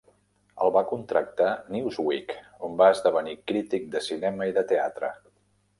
[0.63, 2.33] El va contractar "Newsweek",
[2.69, 5.17] on va esdevenir crític de cinema i de teatre.